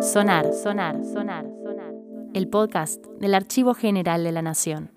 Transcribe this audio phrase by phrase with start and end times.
[0.00, 1.94] Sonar, sonar, sonar, sonar.
[2.34, 4.90] El podcast del Archivo General de la Nación.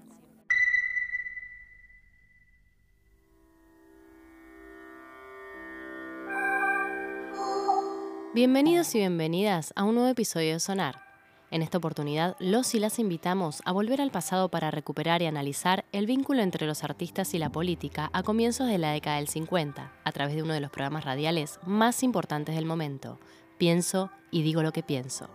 [8.33, 11.10] Bienvenidos y bienvenidas a un nuevo episodio de Sonar.
[11.51, 15.85] En esta oportunidad, los y las invitamos a volver al pasado para recuperar y analizar
[15.91, 19.91] el vínculo entre los artistas y la política a comienzos de la década del 50,
[20.03, 23.19] a través de uno de los programas radiales más importantes del momento,
[23.61, 25.29] Pienso y digo lo que pienso.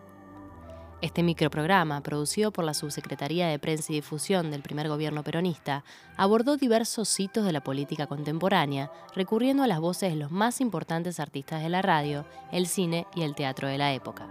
[1.00, 5.84] Este microprograma, producido por la Subsecretaría de Prensa y Difusión del primer gobierno peronista,
[6.16, 11.20] abordó diversos hitos de la política contemporánea, recurriendo a las voces de los más importantes
[11.20, 14.27] artistas de la radio, el cine y el teatro de la época.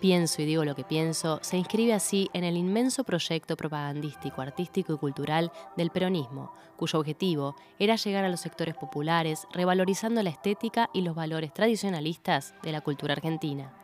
[0.00, 4.94] Pienso y digo lo que pienso se inscribe así en el inmenso proyecto propagandístico, artístico
[4.94, 10.88] y cultural del peronismo, cuyo objetivo era llegar a los sectores populares, revalorizando la estética
[10.94, 13.74] y los valores tradicionalistas de la cultura argentina.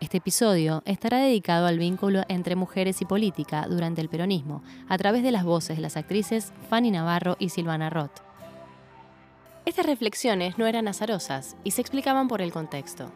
[0.00, 5.22] Este episodio estará dedicado al vínculo entre mujeres y política durante el peronismo, a través
[5.22, 8.22] de las voces de las actrices Fanny Navarro y Silvana Roth.
[9.66, 13.12] Estas reflexiones no eran azarosas y se explicaban por el contexto.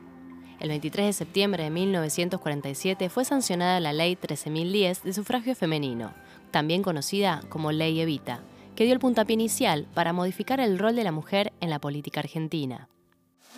[0.64, 6.14] El 23 de septiembre de 1947 fue sancionada la Ley 13.010 de sufragio femenino,
[6.52, 8.40] también conocida como Ley Evita,
[8.74, 12.20] que dio el puntapié inicial para modificar el rol de la mujer en la política
[12.20, 12.88] argentina.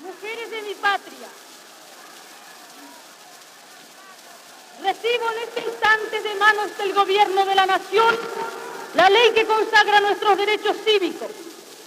[0.01, 1.29] Mujeres de mi patria,
[4.83, 8.17] recibo en este instante de manos del gobierno de la nación
[8.97, 11.31] la ley que consagra nuestros derechos cívicos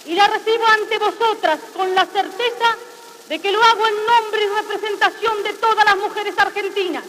[0.05, 2.77] y la recibo ante vosotras con la certeza
[3.29, 7.03] de que lo hago en nombre y representación de todas las mujeres argentinas,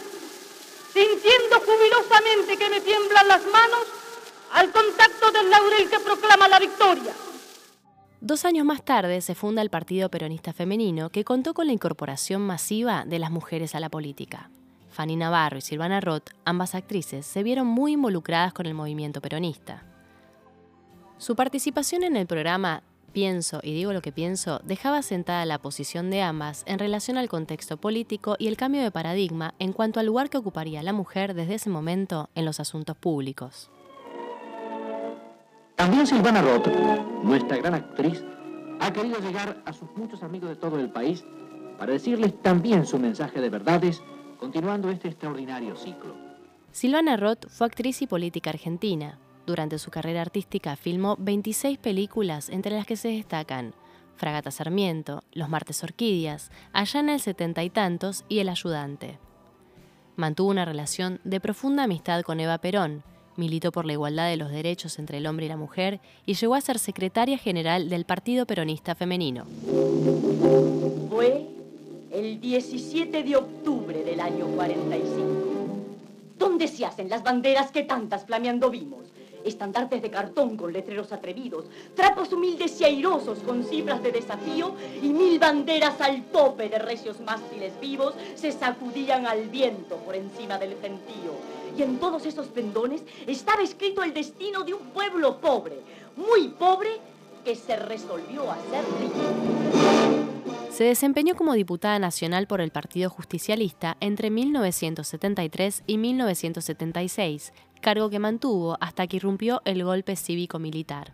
[0.93, 3.87] sintiendo jubilosamente que me tiemblan las manos
[4.53, 7.13] al contacto del laurel que proclama la victoria.
[8.19, 12.41] Dos años más tarde se funda el Partido Peronista Femenino, que contó con la incorporación
[12.41, 14.51] masiva de las mujeres a la política.
[14.91, 19.83] Fanny Navarro y Silvana Roth, ambas actrices, se vieron muy involucradas con el movimiento peronista.
[21.17, 22.83] Su participación en el programa
[23.13, 27.27] Pienso y digo lo que pienso dejaba sentada la posición de ambas en relación al
[27.27, 31.33] contexto político y el cambio de paradigma en cuanto al lugar que ocuparía la mujer
[31.33, 33.69] desde ese momento en los asuntos públicos.
[35.75, 36.67] También Silvana Roth,
[37.23, 38.23] nuestra gran actriz,
[38.79, 41.25] ha querido llegar a sus muchos amigos de todo el país
[41.77, 44.01] para decirles también su mensaje de verdades,
[44.39, 46.15] continuando este extraordinario ciclo.
[46.71, 52.75] Silvana Roth fue actriz y política argentina, durante su carrera artística filmó 26 películas entre
[52.75, 53.73] las que se destacan
[54.15, 59.17] Fragata Sarmiento, Los Martes Orquídeas, Allá en el setenta y tantos y El Ayudante.
[60.15, 63.03] Mantuvo una relación de profunda amistad con Eva Perón,
[63.35, 66.53] militó por la igualdad de los derechos entre el hombre y la mujer y llegó
[66.53, 69.45] a ser secretaria general del Partido Peronista Femenino.
[71.09, 71.47] Fue
[72.11, 75.51] el 17 de octubre del año 45.
[76.37, 79.10] ¿Dónde se hacen las banderas que tantas flameando vimos?
[79.45, 81.65] Estandartes de cartón con letreros atrevidos,
[81.95, 87.19] trapos humildes y airosos con cifras de desafío y mil banderas al tope de recios
[87.21, 91.33] mástiles vivos se sacudían al viento por encima del gentío.
[91.77, 95.77] Y en todos esos pendones estaba escrito el destino de un pueblo pobre,
[96.15, 96.89] muy pobre,
[97.43, 100.21] que se resolvió a ser rico.
[100.71, 108.19] Se desempeñó como diputada nacional por el Partido Justicialista entre 1973 y 1976, cargo que
[108.19, 111.13] mantuvo hasta que irrumpió el golpe cívico-militar.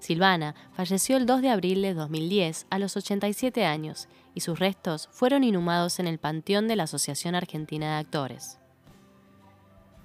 [0.00, 5.08] Silvana falleció el 2 de abril de 2010 a los 87 años y sus restos
[5.12, 8.58] fueron inhumados en el Panteón de la Asociación Argentina de Actores.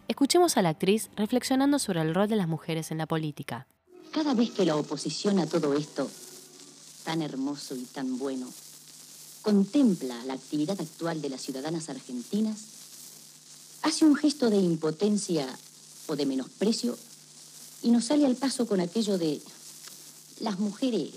[0.07, 3.67] Escuchemos a la actriz reflexionando sobre el rol de las mujeres en la política.
[4.11, 6.09] Cada vez que la oposición a todo esto,
[7.03, 8.47] tan hermoso y tan bueno,
[9.41, 12.84] contempla la actividad actual de las ciudadanas argentinas,
[13.85, 15.47] hace un gesto de impotencia
[16.07, 16.97] o de menosprecio
[17.83, 19.39] y nos sale al paso con aquello de
[20.39, 21.11] las mujeres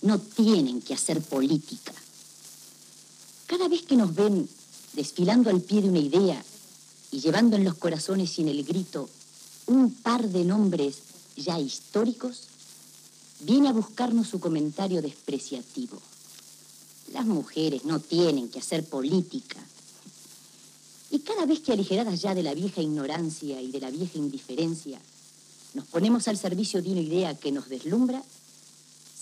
[0.00, 1.92] no tienen que hacer política.
[3.46, 4.48] Cada vez que nos ven
[4.94, 6.42] desfilando al pie de una idea
[7.10, 9.10] y llevando en los corazones sin el grito
[9.66, 10.96] un par de nombres
[11.36, 12.44] ya históricos,
[13.40, 16.00] viene a buscarnos su comentario despreciativo.
[17.12, 19.58] Las mujeres no tienen que hacer política.
[21.30, 24.98] Cada vez que aligeradas ya de la vieja ignorancia y de la vieja indiferencia,
[25.74, 28.20] nos ponemos al servicio de una idea que nos deslumbra,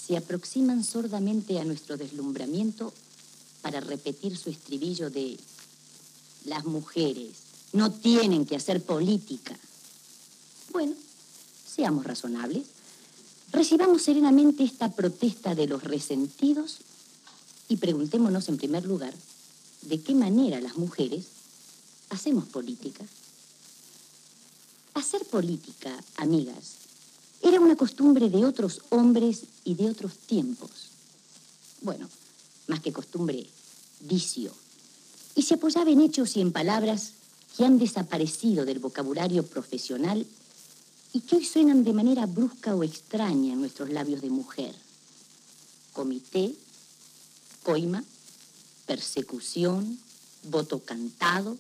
[0.07, 2.95] se aproximan sordamente a nuestro deslumbramiento
[3.61, 5.39] para repetir su estribillo de
[6.47, 7.29] las mujeres
[7.75, 9.55] no tienen que hacer política.
[10.73, 10.95] Bueno,
[11.71, 12.65] seamos razonables.
[13.53, 16.79] recibamos serenamente esta protesta de los resentidos
[17.69, 19.13] y preguntémonos en primer lugar
[19.83, 21.38] de qué manera las mujeres
[22.11, 23.05] hacemos política.
[24.95, 26.79] Hacer política, amigas,
[27.43, 30.71] era una costumbre de otros hombres y de otros tiempos.
[31.83, 32.09] Bueno,
[32.67, 33.47] más que costumbre,
[34.01, 34.53] vicio.
[35.35, 37.13] Y se apoyaba en hechos y en palabras
[37.57, 40.27] que han desaparecido del vocabulario profesional
[41.13, 44.75] y que hoy suenan de manera brusca o extraña en nuestros labios de mujer.
[45.93, 46.55] Comité,
[47.63, 48.05] coima,
[48.87, 49.99] persecución,
[50.45, 51.57] voto cantado,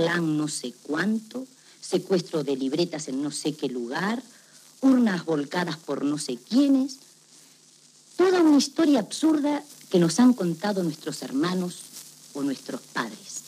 [0.00, 1.46] clan no sé cuánto,
[1.82, 4.22] secuestro de libretas en no sé qué lugar,
[4.80, 6.96] urnas volcadas por no sé quiénes.
[8.16, 11.80] Toda una historia absurda que nos han contado nuestros hermanos
[12.32, 13.42] o nuestros padres.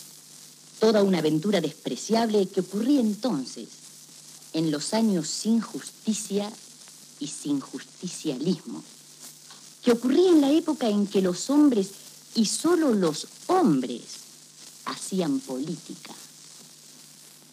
[0.79, 3.69] Toda una aventura despreciable que ocurría entonces,
[4.53, 6.53] en los años sin justicia
[7.19, 8.85] y sin justicialismo.
[9.83, 11.89] Que ocurría en la época en que los hombres,
[12.35, 14.03] y solo los hombres,
[14.85, 16.15] hacían política.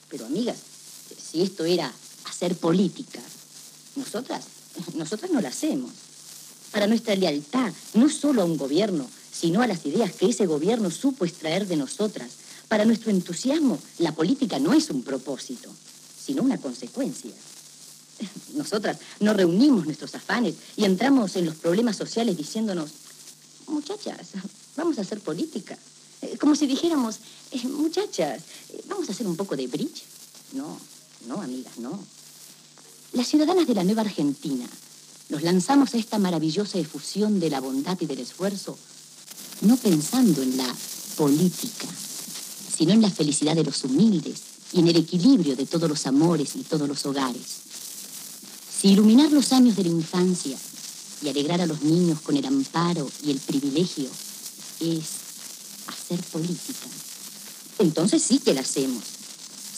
[0.10, 0.58] Pero amigas,
[1.32, 1.94] si esto era
[2.26, 3.20] hacer política,
[3.96, 4.46] nosotras,
[4.96, 5.92] nosotras no la hacemos.
[6.72, 10.92] Para nuestra lealtad, no solo a un gobierno, sino a las ideas que ese gobierno
[10.92, 12.30] supo extraer de nosotras.
[12.68, 15.72] Para nuestro entusiasmo, la política no es un propósito,
[16.26, 17.32] sino una consecuencia.
[18.54, 22.92] Nosotras no reunimos nuestros afanes y entramos en los problemas sociales diciéndonos,
[23.68, 24.30] muchachas,
[24.76, 25.78] vamos a hacer política.
[26.22, 27.18] Eh, como si dijéramos,
[27.52, 30.04] eh, muchachas, eh, vamos a hacer un poco de bridge.
[30.54, 30.78] No,
[31.28, 32.00] no, amigas, no.
[33.14, 34.68] Las ciudadanas de la nueva Argentina
[35.30, 38.78] nos lanzamos a esta maravillosa efusión de la bondad y del esfuerzo,
[39.62, 40.76] no pensando en la
[41.16, 41.88] política,
[42.76, 44.42] sino en la felicidad de los humildes
[44.74, 47.70] y en el equilibrio de todos los amores y todos los hogares.
[48.80, 50.58] Si iluminar los años de la infancia
[51.22, 54.10] y alegrar a los niños con el amparo y el privilegio
[54.80, 55.29] es
[55.90, 56.88] hacer política,
[57.80, 59.04] entonces sí que la hacemos.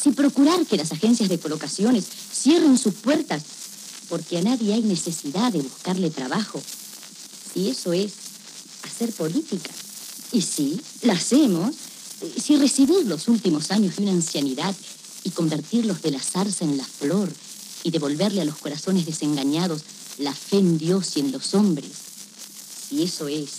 [0.02, 3.44] Si procurar que las agencias de colocaciones cierren sus puertas
[4.10, 6.62] porque a nadie hay necesidad de buscarle trabajo,
[7.54, 8.12] si eso es
[8.84, 9.72] hacer política.
[10.32, 11.76] Y sí, la hacemos,
[12.38, 14.76] si recibir los últimos años de una ancianidad
[15.24, 17.32] y convertirlos de la zarza en la flor
[17.84, 19.82] y devolverle a los corazones desengañados
[20.18, 21.92] la fe en Dios y en los hombres,
[22.90, 23.50] si eso es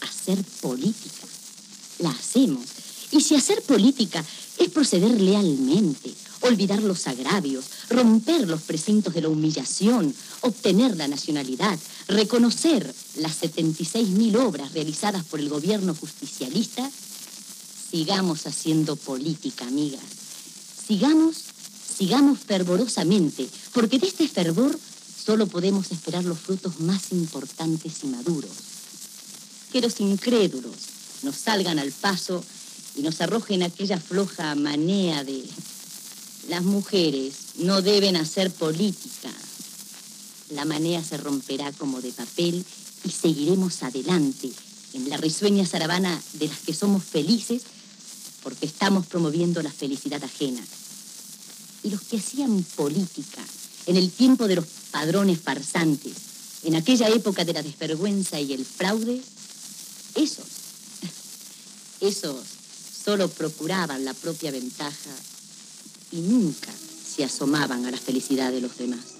[0.00, 1.26] hacer política,
[1.98, 2.64] la hacemos.
[3.10, 4.24] Y si hacer política
[4.58, 11.78] es proceder lealmente, olvidar los agravios, romper los precintos de la humillación, obtener la nacionalidad,
[12.06, 16.90] reconocer las 76.000 obras realizadas por el gobierno justicialista,
[17.90, 20.02] sigamos haciendo política, amigas.
[20.86, 21.36] Sigamos,
[21.98, 24.78] sigamos fervorosamente, porque de este fervor
[25.24, 28.50] solo podemos esperar los frutos más importantes y maduros.
[29.72, 32.44] Que los incrédulos nos salgan al paso
[32.96, 35.44] y nos arrojen aquella floja manea de
[36.48, 39.30] las mujeres no deben hacer política.
[40.50, 42.64] La manea se romperá como de papel
[43.04, 44.50] y seguiremos adelante
[44.94, 47.62] en la risueña zaravana de las que somos felices
[48.42, 50.62] porque estamos promoviendo la felicidad ajena.
[51.82, 53.44] Y los que hacían política
[53.86, 56.14] en el tiempo de los padrones farsantes,
[56.64, 59.20] en aquella época de la desvergüenza y el fraude,
[60.14, 60.46] esos,
[62.00, 62.44] esos
[63.04, 65.10] solo procuraban la propia ventaja
[66.12, 69.18] y nunca se asomaban a la felicidad de los demás.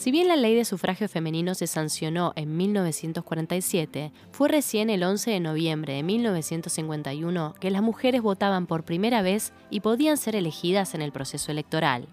[0.00, 5.30] Si bien la ley de sufragio femenino se sancionó en 1947, fue recién el 11
[5.30, 10.94] de noviembre de 1951 que las mujeres votaban por primera vez y podían ser elegidas
[10.94, 12.08] en el proceso electoral.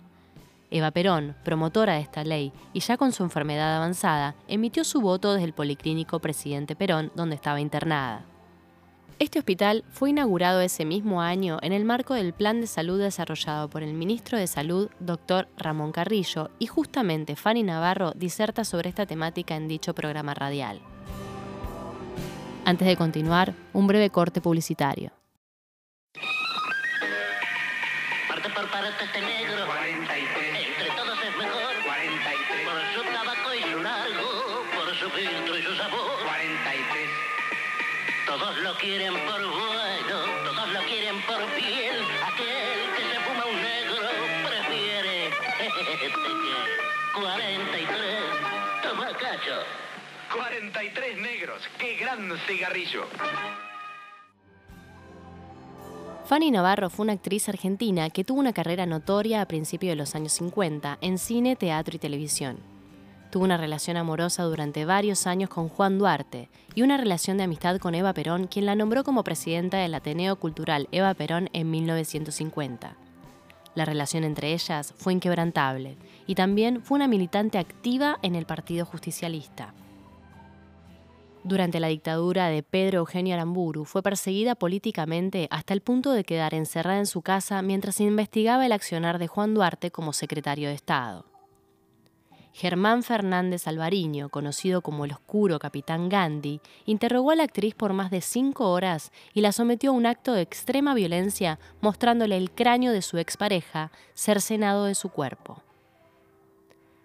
[0.70, 5.34] Eva Perón, promotora de esta ley y ya con su enfermedad avanzada, emitió su voto
[5.34, 8.26] desde el Policlínico Presidente Perón, donde estaba internada.
[9.20, 13.68] Este hospital fue inaugurado ese mismo año en el marco del plan de salud desarrollado
[13.68, 19.08] por el ministro de Salud, doctor Ramón Carrillo, y justamente Fanny Navarro diserta sobre esta
[19.08, 20.82] temática en dicho programa radial.
[22.64, 25.12] Antes de continuar, un breve corte publicitario.
[38.40, 41.98] Todos lo quieren por bueno, todos lo quieren por piel.
[42.24, 43.96] Aquel que se fuma un negro
[44.48, 45.32] prefiere
[47.14, 48.16] 43.
[48.84, 49.64] Toma cacho.
[50.32, 51.64] 43 negros.
[51.80, 53.08] ¡Qué gran cigarrillo!
[56.26, 60.14] Fanny Navarro fue una actriz argentina que tuvo una carrera notoria a principios de los
[60.14, 62.77] años 50 en cine, teatro y televisión.
[63.30, 67.78] Tuvo una relación amorosa durante varios años con Juan Duarte y una relación de amistad
[67.78, 72.96] con Eva Perón, quien la nombró como presidenta del Ateneo Cultural Eva Perón en 1950.
[73.76, 78.86] La relación entre ellas fue inquebrantable y también fue una militante activa en el Partido
[78.86, 79.74] Justicialista.
[81.44, 86.54] Durante la dictadura de Pedro Eugenio Aramburu fue perseguida políticamente hasta el punto de quedar
[86.54, 91.37] encerrada en su casa mientras investigaba el accionar de Juan Duarte como secretario de Estado.
[92.58, 98.10] Germán Fernández Alvariño, conocido como el oscuro capitán Gandhi, interrogó a la actriz por más
[98.10, 102.94] de cinco horas y la sometió a un acto de extrema violencia mostrándole el cráneo
[102.94, 105.62] de su expareja cercenado de su cuerpo.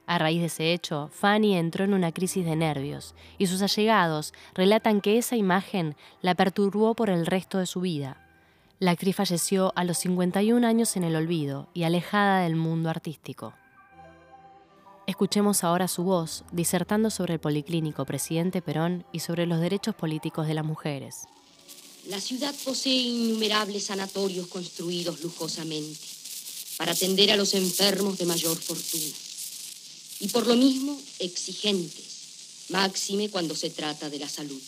[0.06, 4.32] A raíz de ese hecho, Fanny entró en una crisis de nervios y sus allegados
[4.54, 8.16] relatan que esa imagen la perturbó por el resto de su vida.
[8.78, 13.52] La actriz falleció a los 51 años en el olvido y alejada del mundo artístico.
[15.12, 20.46] Escuchemos ahora su voz disertando sobre el policlínico Presidente Perón y sobre los derechos políticos
[20.46, 21.24] de las mujeres.
[22.08, 26.00] La ciudad posee innumerables sanatorios construidos lujosamente
[26.78, 29.12] para atender a los enfermos de mayor fortuna
[30.20, 34.62] y por lo mismo exigentes, máxime cuando se trata de la salud.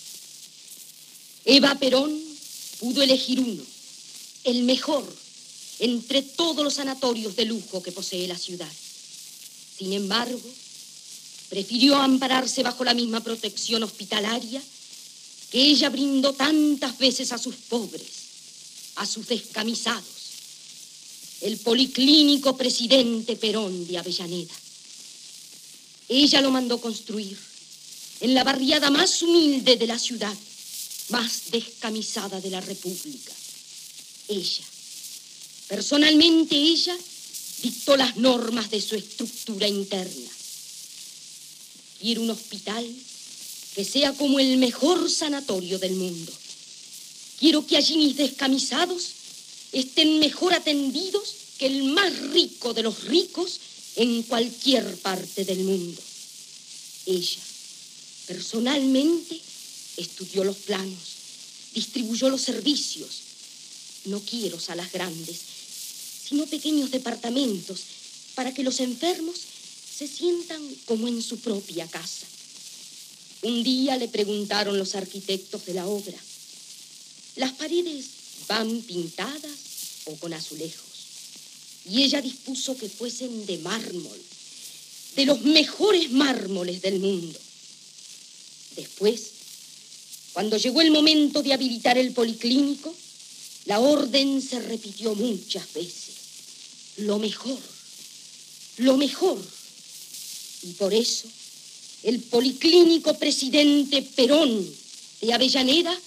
[1.47, 2.15] Eva Perón
[2.81, 3.63] pudo elegir uno,
[4.45, 5.11] el mejor,
[5.79, 8.71] entre todos los sanatorios de lujo que posee la ciudad.
[9.79, 10.41] Sin embargo,
[11.49, 14.63] prefirió ampararse bajo la misma protección hospitalaria
[15.51, 18.03] que ella brindó tantas veces a sus pobres,
[18.97, 20.05] a sus descamisados,
[21.43, 24.55] el policlínico presidente Perón de Avellaneda.
[26.09, 27.39] Ella lo mandó construir
[28.21, 30.35] en la barriada más humilde de la ciudad,
[31.11, 33.33] más descamisada de la República.
[34.29, 34.65] Ella,
[35.69, 36.97] personalmente ella,
[37.65, 40.31] dictó las normas de su estructura interna.
[41.99, 42.87] Quiere un hospital
[43.75, 46.31] que sea como el mejor sanatorio del mundo.
[47.41, 49.07] Quiero que allí mis descamisados
[49.73, 53.59] estén mejor atendidos que el más rico de los ricos
[53.97, 56.03] en cualquier parte del mundo.
[57.07, 57.41] Ella,
[58.27, 59.41] personalmente,
[59.97, 60.99] estudió los planos,
[61.73, 63.23] distribuyó los servicios.
[64.05, 65.54] No quiero salas grandes,
[66.29, 67.81] sino pequeños departamentos
[68.35, 69.37] para que los enfermos
[69.97, 72.27] se sientan como en su propia casa.
[73.43, 76.19] Un día le preguntaron los arquitectos de la obra,
[77.37, 78.07] ¿las paredes
[78.49, 79.59] van pintadas
[80.07, 80.95] o con azulejos?
[81.91, 84.21] y ella dispuso que fuesen de mármol,
[85.17, 87.39] de los mejores mármoles del mundo.
[88.77, 89.23] Después,
[90.33, 92.95] cuando llegó el momento de habilitar el policlínico,
[93.67, 96.15] la orden se repitió muchas veces.
[96.99, 97.59] Lo mejor,
[98.79, 99.39] lo mejor.
[100.63, 101.29] Y por eso,
[102.03, 104.67] el policlínico presidente Perón
[105.21, 105.99] de Avellaneda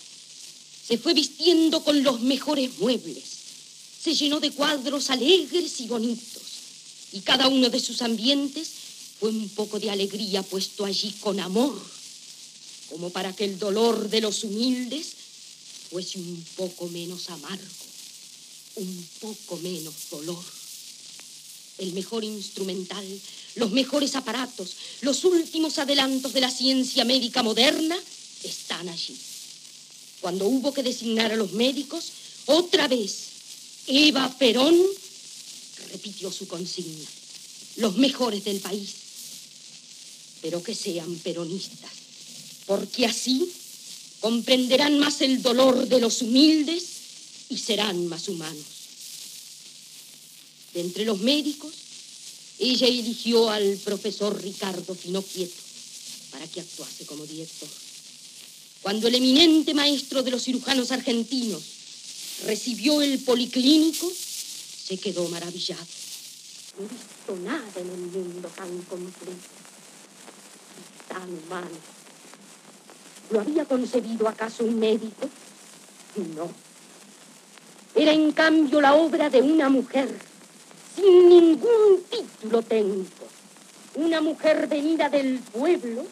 [0.88, 3.38] se fue vistiendo con los mejores muebles
[4.08, 6.42] se llenó de cuadros alegres y bonitos,
[7.12, 8.70] y cada uno de sus ambientes
[9.20, 11.78] fue un poco de alegría puesto allí con amor,
[12.90, 15.08] como para que el dolor de los humildes
[15.90, 17.64] fuese un poco menos amargo,
[18.76, 20.44] un poco menos dolor.
[21.78, 23.06] El mejor instrumental,
[23.56, 27.98] los mejores aparatos, los últimos adelantos de la ciencia médica moderna
[28.44, 29.16] están allí.
[30.22, 32.12] Cuando hubo que designar a los médicos,
[32.48, 33.14] otra vez
[33.88, 34.76] Eva Perón
[35.92, 37.08] repitió su consigna.
[37.78, 38.90] Los mejores del país.
[40.42, 41.92] Pero que sean peronistas.
[42.66, 43.50] Porque así
[44.20, 46.84] comprenderán más el dolor de los humildes
[47.50, 48.66] y serán más humanos.
[50.74, 51.74] De entre los médicos,
[52.60, 55.56] ella eligió al profesor Ricardo Finocchieto
[56.32, 57.70] para que actuase como director.
[58.82, 61.62] Cuando el eminente maestro de los cirujanos argentinos
[62.46, 64.12] recibió el policlínico,
[64.88, 65.86] se quedó maravillado.
[66.78, 69.34] No he visto nada en el mundo tan completo,
[71.08, 71.97] tan humano.
[73.30, 75.28] ¿Lo había concebido acaso un médico?
[76.36, 76.50] No.
[77.96, 80.10] Era en cambio la obra de una mujer,
[80.96, 83.26] sin ningún título técnico.
[83.96, 86.06] Una mujer venida del pueblo,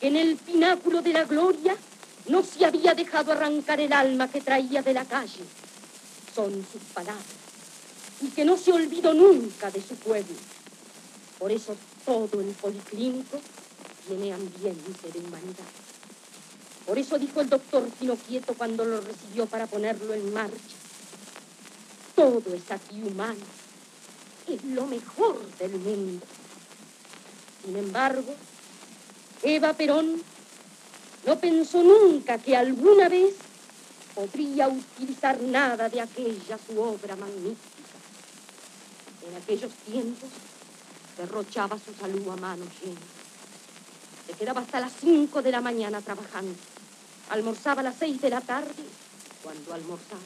[0.00, 1.76] que en el pináculo de la gloria
[2.28, 5.44] no se había dejado arrancar el alma que traía de la calle
[6.34, 7.24] son sus palabras
[8.20, 10.34] y que no se olvidó nunca de su pueblo.
[11.38, 13.40] Por eso todo el policlínico
[14.06, 15.83] tiene ambiente de humanidad.
[16.86, 17.88] Por eso dijo el doctor
[18.26, 20.58] Quieto cuando lo recibió para ponerlo en marcha.
[22.14, 23.40] Todo es aquí humano.
[24.46, 26.24] Es lo mejor del mundo.
[27.64, 28.34] Sin embargo,
[29.42, 30.22] Eva Perón
[31.26, 33.34] no pensó nunca que alguna vez
[34.14, 37.58] podría utilizar nada de aquella su obra magnífica.
[39.26, 40.28] En aquellos tiempos
[41.16, 43.02] derrochaba su salud a manos llenas.
[44.26, 46.54] Se quedaba hasta las 5 de la mañana trabajando.
[47.30, 48.84] Almorzaba a las 6 de la tarde
[49.42, 50.20] cuando almorzaba.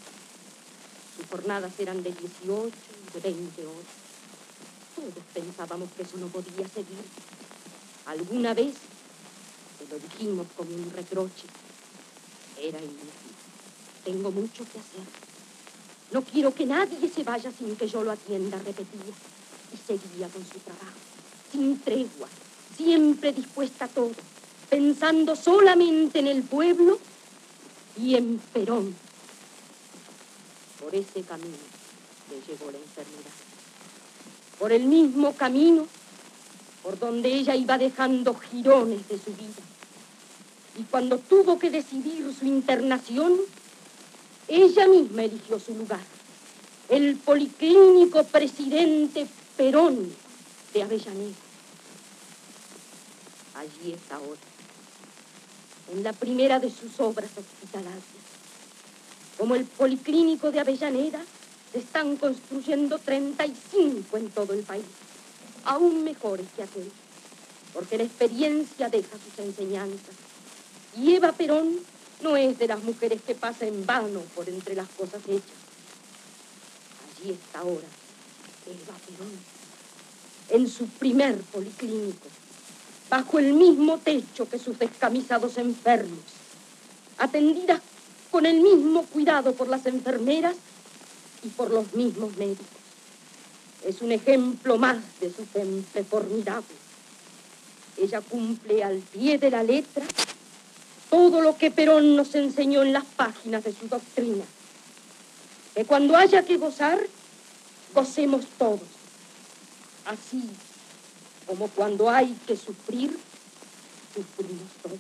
[1.16, 3.92] Sus jornadas eran de 18 y de 20 horas.
[4.94, 7.04] Todos pensábamos que eso no podía seguir.
[8.06, 8.74] Alguna vez
[9.78, 11.46] se lo dijimos como un reproche.
[12.60, 13.34] Era inútil.
[14.04, 15.28] Tengo mucho que hacer.
[16.10, 19.12] No quiero que nadie se vaya sin que yo lo atienda, repetía.
[19.72, 20.96] Y seguía con su trabajo,
[21.52, 22.28] sin tregua,
[22.74, 24.12] siempre dispuesta a todo,
[24.70, 26.98] pensando solamente en el pueblo
[27.96, 28.94] y en Perón.
[30.80, 31.56] Por ese camino
[32.30, 33.32] le llegó la enfermedad.
[34.58, 35.86] Por el mismo camino
[36.82, 39.62] por donde ella iba dejando jirones de su vida.
[40.78, 43.36] Y cuando tuvo que decidir su internación,
[44.46, 46.00] ella misma eligió su lugar.
[46.88, 50.10] El policlínico presidente Perón
[50.72, 51.34] de Avellaneda.
[53.56, 54.40] Allí está ahora,
[55.92, 58.02] en la primera de sus obras hospitalarias.
[59.36, 61.20] Como el policlínico de Avellaneda,
[61.72, 64.84] se están construyendo 35 en todo el país,
[65.64, 66.90] aún mejores que aquel,
[67.72, 70.14] porque la experiencia deja sus enseñanzas.
[70.96, 71.78] Y Eva Perón
[72.22, 75.58] no es de las mujeres que pasa en vano por entre las cosas hechas.
[77.20, 77.86] Allí está ahora
[78.66, 79.32] Eva Perón,
[80.50, 82.28] en su primer policlínico,
[83.08, 86.20] bajo el mismo techo que sus descamisados enfermos,
[87.18, 87.80] atendida
[88.30, 90.56] con el mismo cuidado por las enfermeras
[91.42, 92.66] y por los mismos médicos.
[93.84, 96.76] Es un ejemplo más de su temple formidable.
[97.96, 100.04] Ella cumple al pie de la letra
[101.10, 104.44] todo lo que Perón nos enseñó en las páginas de su doctrina.
[105.74, 107.00] Que cuando haya que gozar,
[107.94, 108.80] gocemos todos.
[110.04, 110.42] Así
[111.48, 113.18] como cuando hay que sufrir,
[114.14, 114.98] sufrimos todos.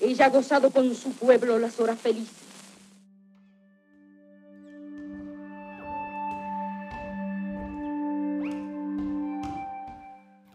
[0.00, 2.32] Ella ha gozado con su pueblo las horas felices.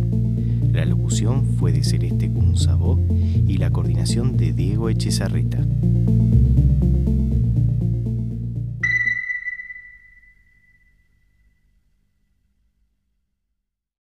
[0.77, 3.01] La locución fue de Celeste Sabó
[3.49, 5.65] y la coordinación de Diego Echezarreta.